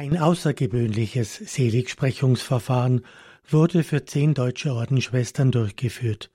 Ein 0.00 0.16
außergewöhnliches 0.16 1.34
Seligsprechungsverfahren 1.34 3.04
wurde 3.46 3.84
für 3.84 4.06
zehn 4.06 4.32
deutsche 4.32 4.72
Ordensschwestern 4.72 5.50
durchgeführt. 5.52 6.30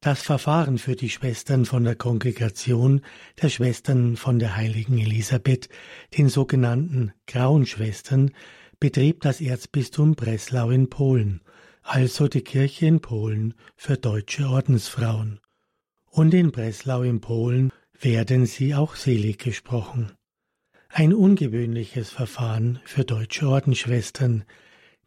Das 0.00 0.22
Verfahren 0.22 0.78
für 0.78 0.96
die 0.96 1.10
Schwestern 1.10 1.66
von 1.66 1.84
der 1.84 1.96
Kongregation 1.96 3.02
der 3.42 3.50
Schwestern 3.50 4.16
von 4.16 4.38
der 4.38 4.56
heiligen 4.56 4.96
Elisabeth, 4.96 5.68
den 6.16 6.30
sogenannten 6.30 7.12
Grauen 7.26 7.66
Schwestern, 7.66 8.30
betrieb 8.80 9.20
das 9.20 9.42
Erzbistum 9.42 10.14
Breslau 10.14 10.70
in 10.70 10.88
Polen, 10.88 11.42
also 11.82 12.26
die 12.26 12.40
Kirche 12.40 12.86
in 12.86 13.00
Polen 13.02 13.52
für 13.76 13.98
deutsche 13.98 14.48
Ordensfrauen. 14.48 15.40
Und 16.06 16.32
in 16.32 16.52
Breslau 16.52 17.02
in 17.02 17.20
Polen 17.20 17.70
werden 18.00 18.46
sie 18.46 18.74
auch 18.74 18.96
selig 18.96 19.40
gesprochen. 19.40 20.12
Ein 20.94 21.14
ungewöhnliches 21.14 22.10
Verfahren 22.10 22.78
für 22.84 23.02
deutsche 23.02 23.48
Ordensschwestern. 23.48 24.44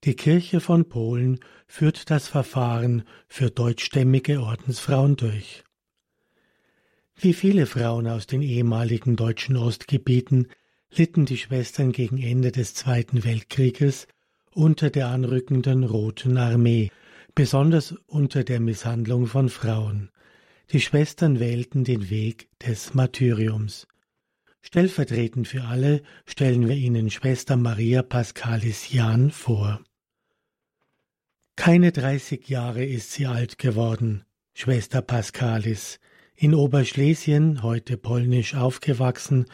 Die 0.03 0.15
Kirche 0.15 0.59
von 0.59 0.89
Polen 0.89 1.39
führt 1.67 2.09
das 2.09 2.27
Verfahren 2.27 3.03
für 3.27 3.51
deutschstämmige 3.51 4.41
Ordensfrauen 4.41 5.15
durch. 5.15 5.63
Wie 7.15 7.33
viele 7.33 7.67
Frauen 7.67 8.07
aus 8.07 8.25
den 8.25 8.41
ehemaligen 8.41 9.15
deutschen 9.15 9.57
Ostgebieten 9.57 10.47
litten 10.89 11.27
die 11.27 11.37
Schwestern 11.37 11.91
gegen 11.91 12.17
Ende 12.17 12.51
des 12.51 12.73
Zweiten 12.73 13.23
Weltkrieges 13.23 14.07
unter 14.55 14.89
der 14.89 15.09
anrückenden 15.09 15.83
Roten 15.83 16.39
Armee, 16.39 16.89
besonders 17.35 17.91
unter 18.07 18.43
der 18.43 18.59
Misshandlung 18.59 19.27
von 19.27 19.49
Frauen. 19.49 20.09
Die 20.71 20.81
Schwestern 20.81 21.39
wählten 21.39 21.83
den 21.83 22.09
Weg 22.09 22.49
des 22.59 22.95
Martyriums. 22.95 23.85
Stellvertretend 24.67 25.47
für 25.47 25.65
alle 25.65 26.01
stellen 26.25 26.67
wir 26.67 26.75
Ihnen 26.75 27.11
Schwester 27.11 27.55
Maria 27.55 28.01
Pascalis 28.01 28.91
Jahn 28.91 29.29
vor. 29.29 29.79
Keine 31.55 31.91
dreißig 31.91 32.49
Jahre 32.49 32.83
ist 32.83 33.11
sie 33.11 33.27
alt 33.27 33.59
geworden, 33.59 34.25
Schwester 34.55 35.03
Pascalis. 35.03 35.99
In 36.33 36.55
Oberschlesien, 36.55 37.61
heute 37.61 37.95
polnisch 37.95 38.55
aufgewachsen, 38.55 39.45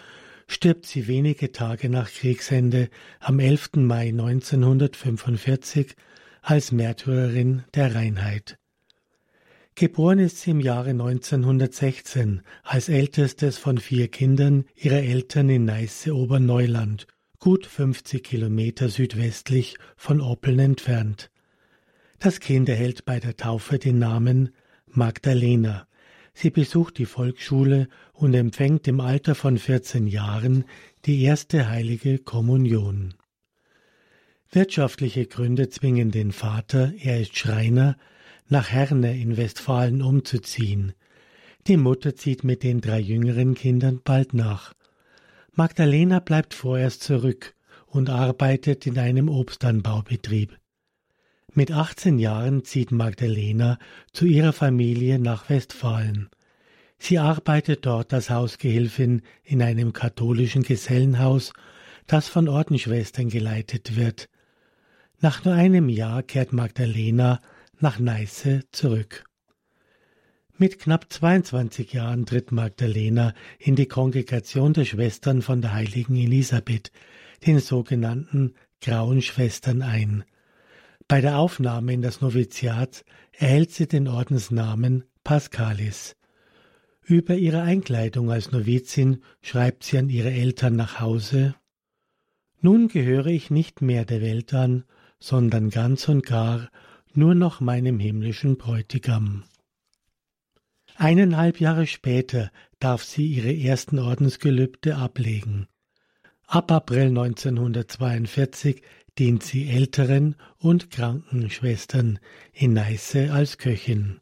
stirbt 0.47 0.85
sie 0.85 1.09
wenige 1.09 1.51
Tage 1.51 1.89
nach 1.89 2.09
Kriegsende 2.09 2.89
am 3.19 3.39
11. 3.39 3.71
Mai 3.75 4.07
1945 4.07 5.93
als 6.41 6.71
Märtyrerin 6.71 7.65
der 7.75 7.95
Reinheit. 7.95 8.60
Geboren 9.75 10.19
ist 10.19 10.41
sie 10.41 10.51
im 10.51 10.59
Jahre 10.59 10.89
1916 10.89 12.41
als 12.63 12.89
ältestes 12.89 13.57
von 13.57 13.77
vier 13.77 14.09
Kindern 14.09 14.65
ihrer 14.75 15.01
Eltern 15.01 15.49
in 15.49 15.65
Neiße 15.65 16.13
Oberneuland, 16.13 17.07
gut 17.39 17.65
50 17.65 18.23
Kilometer 18.23 18.89
südwestlich 18.89 19.77
von 19.95 20.21
Oppeln 20.21 20.59
entfernt. 20.59 21.31
Das 22.19 22.39
Kind 22.39 22.69
erhält 22.69 23.05
bei 23.05 23.19
der 23.19 23.35
Taufe 23.35 23.79
den 23.79 23.97
Namen 23.97 24.49
Magdalena. 24.85 25.87
Sie 26.33 26.49
besucht 26.49 26.97
die 26.97 27.05
Volksschule 27.05 27.87
und 28.13 28.33
empfängt 28.33 28.87
im 28.87 28.99
Alter 28.99 29.35
von 29.35 29.57
14 29.57 30.05
Jahren 30.05 30.65
die 31.05 31.23
erste 31.23 31.69
heilige 31.69 32.19
Kommunion. 32.19 33.15
Wirtschaftliche 34.51 35.25
Gründe 35.25 35.69
zwingen 35.69 36.11
den 36.11 36.31
Vater, 36.31 36.93
er 36.99 37.21
ist 37.21 37.37
Schreiner, 37.37 37.97
nach 38.51 38.69
Herne 38.69 39.17
in 39.19 39.37
Westfalen 39.37 40.01
umzuziehen. 40.01 40.93
Die 41.67 41.77
Mutter 41.77 42.15
zieht 42.15 42.43
mit 42.43 42.63
den 42.63 42.81
drei 42.81 42.99
jüngeren 42.99 43.55
Kindern 43.55 44.01
bald 44.03 44.33
nach. 44.33 44.73
Magdalena 45.53 46.19
bleibt 46.19 46.53
vorerst 46.53 47.03
zurück 47.03 47.55
und 47.87 48.09
arbeitet 48.09 48.85
in 48.85 48.97
einem 48.97 49.29
Obstanbaubetrieb. 49.29 50.57
Mit 51.53 51.71
18 51.71 52.19
Jahren 52.19 52.63
zieht 52.63 52.91
Magdalena 52.91 53.77
zu 54.13 54.25
ihrer 54.25 54.53
Familie 54.53 55.19
nach 55.19 55.49
Westfalen. 55.49 56.29
Sie 56.97 57.19
arbeitet 57.19 57.85
dort 57.85 58.13
als 58.13 58.29
Hausgehilfin 58.29 59.21
in 59.43 59.61
einem 59.61 59.91
katholischen 59.91 60.63
Gesellenhaus, 60.63 61.51
das 62.07 62.27
von 62.27 62.47
Ordensschwestern 62.47 63.29
geleitet 63.29 63.95
wird. 63.95 64.29
Nach 65.19 65.43
nur 65.43 65.53
einem 65.53 65.89
Jahr 65.89 66.23
kehrt 66.23 66.53
Magdalena 66.53 67.41
nach 67.81 67.99
Neiße 67.99 68.63
zurück. 68.71 69.25
Mit 70.57 70.79
knapp 70.79 71.11
22 71.11 71.93
Jahren 71.93 72.25
tritt 72.25 72.51
Magdalena 72.51 73.33
in 73.57 73.75
die 73.75 73.87
Kongregation 73.87 74.73
der 74.73 74.85
Schwestern 74.85 75.41
von 75.41 75.61
der 75.61 75.73
heiligen 75.73 76.15
Elisabeth, 76.15 76.91
den 77.45 77.59
sogenannten 77.59 78.53
Grauen 78.79 79.21
Schwestern, 79.21 79.81
ein. 79.81 80.23
Bei 81.07 81.19
der 81.19 81.37
Aufnahme 81.37 81.93
in 81.93 82.01
das 82.01 82.21
Noviziat 82.21 83.03
erhält 83.31 83.71
sie 83.71 83.87
den 83.87 84.07
Ordensnamen 84.07 85.03
Pascalis. 85.23 86.15
Über 87.03 87.35
ihre 87.35 87.61
Einkleidung 87.61 88.31
als 88.31 88.51
Novizin 88.51 89.23
schreibt 89.41 89.83
sie 89.83 89.97
an 89.97 90.09
ihre 90.09 90.31
Eltern 90.31 90.75
nach 90.75 90.99
Hause 90.99 91.55
Nun 92.59 92.87
gehöre 92.87 93.27
ich 93.27 93.49
nicht 93.49 93.81
mehr 93.81 94.05
der 94.05 94.21
Welt 94.21 94.53
an, 94.53 94.83
sondern 95.19 95.71
ganz 95.71 96.07
und 96.07 96.25
gar 96.25 96.69
nur 97.17 97.35
noch 97.35 97.59
meinem 97.59 97.99
himmlischen 97.99 98.57
Bräutigam. 98.57 99.43
Eineinhalb 100.95 101.59
Jahre 101.59 101.87
später 101.87 102.51
darf 102.79 103.03
sie 103.03 103.25
ihre 103.25 103.55
ersten 103.55 103.97
Ordensgelübde 103.97 104.95
ablegen. 104.97 105.67
Ab 106.45 106.71
April 106.71 107.07
1942 107.07 108.83
dient 109.17 109.41
sie 109.41 109.69
älteren 109.69 110.35
und 110.57 110.91
kranken 110.91 111.49
Schwestern 111.49 112.19
in 112.53 112.73
Neiße 112.73 113.31
als 113.31 113.57
Köchin. 113.57 114.19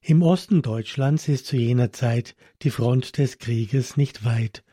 Im 0.00 0.22
Osten 0.22 0.62
Deutschlands 0.62 1.28
ist 1.28 1.46
zu 1.46 1.56
jener 1.56 1.92
Zeit 1.92 2.34
die 2.62 2.70
Front 2.70 3.18
des 3.18 3.38
Krieges 3.38 3.96
nicht 3.96 4.24
weit. 4.24 4.64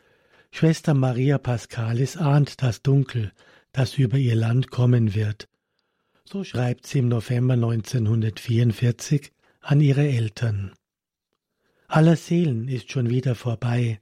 Schwester 0.51 0.93
Maria 0.93 1.37
Pascalis 1.37 2.15
ahnt 2.15 2.61
das 2.61 2.81
Dunkel, 2.81 3.31
das 3.71 3.97
über 3.97 4.17
ihr 4.17 4.35
Land 4.35 4.71
kommen 4.71 5.13
wird. 5.13 5.48
So 6.31 6.43
schreibt 6.43 6.85
sie 6.85 6.99
im 6.99 7.07
November 7.07 7.55
1944 7.55 9.31
an 9.61 9.81
ihre 9.81 10.07
Eltern. 10.07 10.73
Aller 11.87 12.15
Seelen 12.17 12.67
ist 12.67 12.91
schon 12.91 13.09
wieder 13.09 13.33
vorbei. 13.33 13.99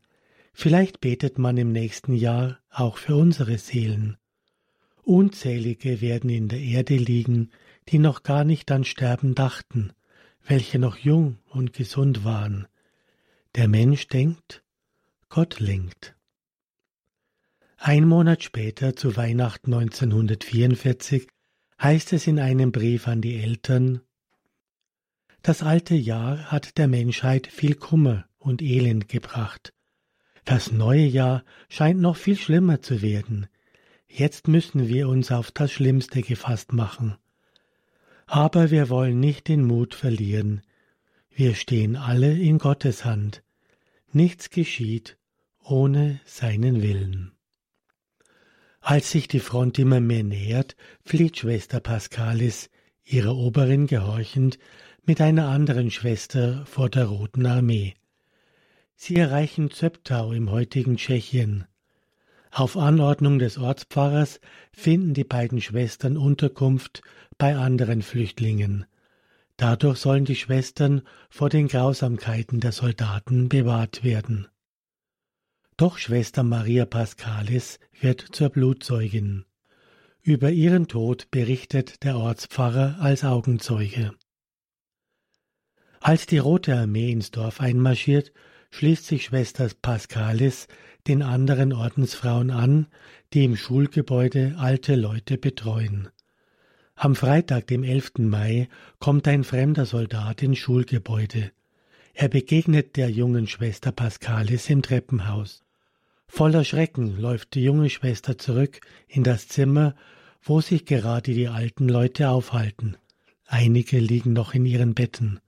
Vielleicht 0.52 1.00
betet 1.00 1.38
man 1.38 1.56
im 1.56 1.72
nächsten 1.72 2.14
Jahr 2.14 2.60
auch 2.70 2.98
für 2.98 3.16
unsere 3.16 3.58
Seelen. 3.58 4.18
Unzählige 5.04 6.02
werden 6.02 6.30
in 6.30 6.50
der 6.50 6.60
Erde 6.60 6.98
liegen, 6.98 7.52
die 7.88 7.98
noch 7.98 8.24
gar 8.24 8.44
nicht 8.44 8.70
an 8.74 8.84
Sterben 8.84 9.34
dachten, 9.34 9.94
welche 10.46 10.80
noch 10.80 10.98
jung 10.98 11.38
und 11.48 11.72
gesund 11.72 12.26
waren. 12.26 12.68
Der 13.56 13.70
Mensch 13.70 14.06
denkt, 14.10 14.66
Gott 15.30 15.62
lenkt. 15.62 16.18
Ein 17.78 18.06
Monat 18.06 18.44
später, 18.44 18.98
zu 18.98 19.16
Weihnachten 19.16 19.74
1944, 19.74 21.30
heißt 21.82 22.14
es 22.14 22.28
in 22.28 22.40
einem 22.40 22.72
Brief 22.72 23.08
an 23.08 23.22
die 23.22 23.36
Eltern, 23.36 24.02
das 25.48 25.64
alte 25.64 25.96
Jahr 25.96 26.52
hat 26.52 26.78
der 26.78 26.90
Menschheit 26.90 27.48
viel 27.48 27.76
Kummer 27.76 28.26
und 28.38 28.62
Elend 28.62 29.08
gebracht. 29.08 29.74
Das 30.44 30.72
neue 30.72 31.06
Jahr 31.06 31.46
scheint 31.70 32.02
noch 32.02 32.18
viel 32.18 32.38
schlimmer 32.38 32.82
zu 32.82 33.02
werden. 33.02 33.48
Jetzt 34.10 34.48
müssen 34.48 34.90
wir 34.90 35.08
uns 35.08 35.32
auf 35.32 35.52
das 35.52 35.72
Schlimmste 35.72 36.22
gefasst 36.22 36.74
machen. 36.74 37.16
Aber 38.26 38.72
wir 38.72 38.90
wollen 38.90 39.22
nicht 39.22 39.48
den 39.48 39.64
Mut 39.64 39.96
verlieren. 39.96 40.64
Wir 41.30 41.56
stehen 41.56 41.96
alle 41.96 42.38
in 42.38 42.58
Gottes 42.58 43.06
Hand. 43.06 43.44
Nichts 44.12 44.50
geschieht 44.50 45.18
ohne 45.64 46.20
seinen 46.26 46.82
Willen. 46.82 47.37
Als 48.90 49.12
sich 49.12 49.28
die 49.28 49.42
Front 49.42 49.78
immer 49.80 50.00
mehr 50.00 50.24
nähert, 50.24 50.78
flieht 51.04 51.40
Schwester 51.40 51.82
Pascalis, 51.82 52.70
ihrer 53.04 53.36
Oberin 53.36 53.86
gehorchend, 53.86 54.60
mit 55.06 55.20
einer 55.20 55.50
anderen 55.50 55.92
Schwester 55.92 56.66
vor 56.66 56.90
der 56.90 57.08
Roten 57.08 57.46
Armee. 57.46 57.96
Sie 58.96 59.18
erreichen 59.18 59.72
Zöptau 59.72 60.32
im 60.32 60.52
heutigen 60.52 60.96
Tschechien. 60.96 61.66
Auf 62.50 62.78
Anordnung 62.78 63.40
des 63.40 63.58
Ortspfarrers 63.58 64.40
finden 64.72 65.14
die 65.14 65.26
beiden 65.26 65.60
Schwestern 65.60 66.16
Unterkunft 66.16 67.02
bei 67.38 67.58
anderen 67.58 68.02
Flüchtlingen. 68.02 68.86
Dadurch 69.58 69.98
sollen 69.98 70.24
die 70.24 70.38
Schwestern 70.38 71.02
vor 71.30 71.50
den 71.50 71.68
Grausamkeiten 71.68 72.62
der 72.62 72.72
Soldaten 72.72 73.50
bewahrt 73.50 74.06
werden. 74.06 74.48
Doch 75.80 76.00
Schwester 76.00 76.42
Maria 76.42 76.86
Pascalis 76.86 77.78
wird 78.02 78.22
zur 78.32 78.50
Blutzeugin. 78.50 79.46
Über 80.24 80.50
ihren 80.50 80.88
Tod 80.88 81.30
berichtet 81.30 82.04
der 82.04 82.18
Ortspfarrer 82.18 82.98
als 83.00 83.24
Augenzeuge. 83.24 84.16
Als 86.00 86.26
die 86.26 86.40
Rote 86.40 86.76
Armee 86.76 87.12
ins 87.12 87.30
Dorf 87.30 87.62
einmarschiert, 87.62 88.34
schließt 88.72 89.06
sich 89.06 89.26
Schwester 89.26 89.70
Pascalis 89.80 90.68
den 91.06 91.22
anderen 91.22 91.72
Ordensfrauen 91.74 92.50
an, 92.50 92.88
die 93.34 93.44
im 93.44 93.56
Schulgebäude 93.56 94.56
alte 94.58 94.96
Leute 94.96 95.38
betreuen. 95.38 96.10
Am 96.96 97.16
Freitag, 97.16 97.68
dem 97.68 97.84
11. 97.84 98.14
Mai, 98.18 98.68
kommt 98.98 99.28
ein 99.28 99.44
fremder 99.44 99.86
Soldat 99.86 100.42
ins 100.42 100.58
Schulgebäude. 100.58 101.52
Er 102.16 102.30
begegnet 102.30 102.96
der 102.96 103.12
jungen 103.12 103.46
Schwester 103.46 103.92
Pascalis 103.92 104.72
im 104.72 104.82
Treppenhaus. 104.82 105.67
Voller 106.28 106.64
Schrecken 106.64 107.20
läuft 107.20 107.56
die 107.56 107.64
junge 107.64 107.90
Schwester 107.90 108.38
zurück 108.38 108.82
in 109.08 109.24
das 109.24 109.48
Zimmer, 109.48 109.96
wo 110.42 110.62
sich 110.62 110.86
gerade 110.86 111.34
die 111.34 111.48
alten 111.48 111.90
Leute 111.90 112.30
aufhalten. 112.30 112.98
Einige 113.46 114.00
liegen 114.00 114.34
noch 114.34 114.54
in 114.54 114.66
ihren 114.66 114.94
Betten. 114.94 115.40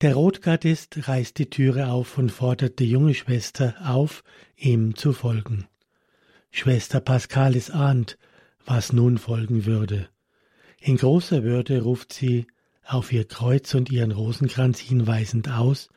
Der 0.00 0.14
Rotgardist 0.14 1.08
reißt 1.08 1.36
die 1.38 1.50
Türe 1.50 1.88
auf 1.88 2.16
und 2.16 2.32
fordert 2.32 2.78
die 2.78 2.90
junge 2.90 3.14
Schwester 3.14 3.74
auf, 3.84 4.24
ihm 4.56 4.94
zu 4.94 5.12
folgen. 5.12 5.66
Schwester 6.50 7.00
Pascalis 7.00 7.70
ahnt, 7.70 8.16
was 8.64 8.92
nun 8.92 9.18
folgen 9.18 9.66
würde. 9.66 10.08
In 10.78 10.96
großer 10.96 11.42
Würde 11.42 11.82
ruft 11.82 12.12
sie, 12.12 12.46
auf 12.84 13.12
ihr 13.12 13.26
Kreuz 13.26 13.74
und 13.74 13.90
ihren 13.90 14.12
Rosenkranz 14.12 14.78
hinweisend 14.78 15.50
aus, 15.50 15.90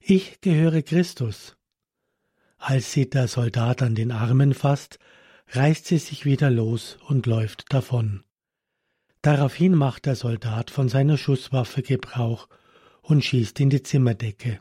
Ich 0.00 0.40
gehöre 0.40 0.82
Christus. 0.82 1.56
Als 2.64 2.92
sie 2.92 3.10
der 3.10 3.26
Soldat 3.26 3.82
an 3.82 3.96
den 3.96 4.12
Armen 4.12 4.54
fasst, 4.54 5.00
reißt 5.48 5.84
sie 5.84 5.98
sich 5.98 6.24
wieder 6.24 6.48
los 6.48 6.96
und 7.08 7.26
läuft 7.26 7.64
davon. 7.72 8.22
Daraufhin 9.20 9.74
macht 9.74 10.06
der 10.06 10.14
Soldat 10.14 10.70
von 10.70 10.88
seiner 10.88 11.18
Schusswaffe 11.18 11.82
Gebrauch 11.82 12.48
und 13.00 13.24
schießt 13.24 13.58
in 13.58 13.68
die 13.68 13.82
Zimmerdecke. 13.82 14.60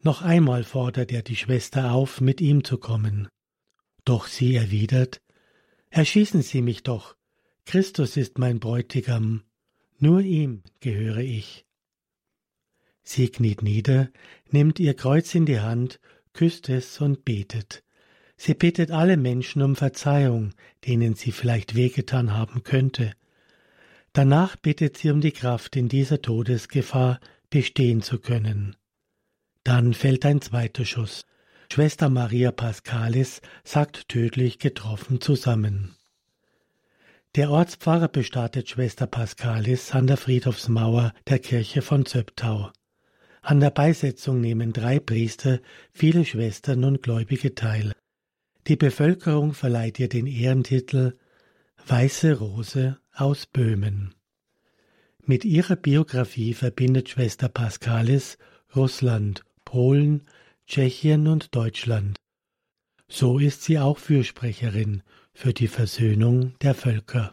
Noch 0.00 0.22
einmal 0.22 0.64
fordert 0.64 1.12
er 1.12 1.20
die 1.20 1.36
Schwester 1.36 1.92
auf, 1.92 2.22
mit 2.22 2.40
ihm 2.40 2.64
zu 2.64 2.78
kommen. 2.78 3.28
Doch 4.06 4.26
sie 4.26 4.54
erwidert 4.56 5.20
Erschießen 5.90 6.40
Sie 6.40 6.62
mich 6.62 6.84
doch. 6.84 7.16
Christus 7.66 8.16
ist 8.16 8.38
mein 8.38 8.60
Bräutigam, 8.60 9.42
nur 9.98 10.20
ihm 10.20 10.62
gehöre 10.80 11.18
ich. 11.18 11.66
Sie 13.02 13.28
kniet 13.28 13.62
nieder, 13.62 14.08
nimmt 14.50 14.80
ihr 14.80 14.94
Kreuz 14.94 15.34
in 15.34 15.44
die 15.44 15.60
Hand, 15.60 16.00
küsst 16.32 16.68
es 16.68 17.00
und 17.00 17.24
betet. 17.24 17.82
Sie 18.36 18.54
bittet 18.54 18.90
alle 18.90 19.16
Menschen 19.16 19.60
um 19.62 19.76
Verzeihung, 19.76 20.52
denen 20.86 21.14
sie 21.14 21.32
vielleicht 21.32 21.74
wehgetan 21.74 22.32
haben 22.32 22.62
könnte. 22.62 23.12
Danach 24.12 24.56
bittet 24.56 24.96
sie 24.96 25.10
um 25.10 25.20
die 25.20 25.32
Kraft, 25.32 25.76
in 25.76 25.88
dieser 25.88 26.22
Todesgefahr 26.22 27.20
bestehen 27.50 28.02
zu 28.02 28.18
können. 28.18 28.76
Dann 29.62 29.92
fällt 29.92 30.24
ein 30.24 30.40
zweiter 30.40 30.84
Schuss. 30.84 31.26
Schwester 31.72 32.08
Maria 32.08 32.50
Pascalis 32.50 33.42
sagt 33.62 34.08
tödlich 34.08 34.58
getroffen 34.58 35.20
zusammen. 35.20 35.94
Der 37.36 37.50
Ortspfarrer 37.50 38.08
bestattet 38.08 38.68
Schwester 38.70 39.06
Pascalis 39.06 39.92
an 39.92 40.08
der 40.08 40.16
Friedhofsmauer 40.16 41.12
der 41.28 41.38
Kirche 41.38 41.82
von 41.82 42.04
Zöptau. 42.04 42.72
An 43.42 43.60
der 43.60 43.70
Beisetzung 43.70 44.40
nehmen 44.40 44.72
drei 44.72 44.98
Priester, 44.98 45.60
viele 45.92 46.24
Schwestern 46.24 46.84
und 46.84 47.02
Gläubige 47.02 47.54
teil. 47.54 47.92
Die 48.66 48.76
Bevölkerung 48.76 49.54
verleiht 49.54 49.98
ihr 49.98 50.08
den 50.08 50.26
Ehrentitel 50.26 51.16
Weiße 51.86 52.38
Rose 52.38 52.98
aus 53.14 53.46
Böhmen. 53.46 54.14
Mit 55.24 55.44
ihrer 55.44 55.76
Biografie 55.76 56.54
verbindet 56.54 57.08
Schwester 57.08 57.48
Pascalis 57.48 58.36
Russland, 58.76 59.44
Polen, 59.64 60.22
Tschechien 60.66 61.26
und 61.26 61.54
Deutschland. 61.54 62.16
So 63.08 63.38
ist 63.38 63.64
sie 63.64 63.78
auch 63.78 63.98
Fürsprecherin 63.98 65.02
für 65.32 65.52
die 65.52 65.66
Versöhnung 65.66 66.54
der 66.60 66.74
Völker. 66.74 67.32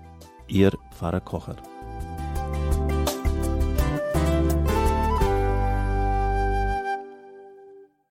Ihr 0.51 0.77
Pfarrer 0.91 1.21
Kocher. 1.21 1.70